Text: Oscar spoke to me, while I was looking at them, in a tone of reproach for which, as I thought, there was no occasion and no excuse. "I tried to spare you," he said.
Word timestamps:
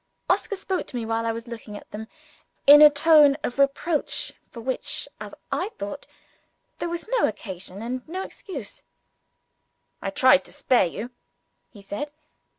Oscar 0.31 0.55
spoke 0.55 0.87
to 0.87 0.95
me, 0.95 1.05
while 1.05 1.27
I 1.27 1.31
was 1.31 1.47
looking 1.47 1.77
at 1.77 1.91
them, 1.91 2.07
in 2.65 2.81
a 2.81 2.89
tone 2.89 3.37
of 3.43 3.59
reproach 3.59 4.33
for 4.49 4.59
which, 4.59 5.07
as 5.19 5.35
I 5.51 5.69
thought, 5.77 6.07
there 6.79 6.89
was 6.89 7.07
no 7.07 7.27
occasion 7.27 7.83
and 7.83 8.01
no 8.09 8.23
excuse. 8.23 8.81
"I 10.01 10.09
tried 10.09 10.43
to 10.45 10.51
spare 10.53 10.87
you," 10.87 11.11
he 11.69 11.83
said. 11.83 12.11